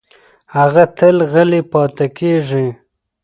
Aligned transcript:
هغه 0.55 0.83
تل 0.97 1.17
غلې 1.31 1.61
پاتې 1.71 2.07
کېږي. 2.17 2.67